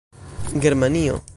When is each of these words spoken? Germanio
Germanio 0.63 1.21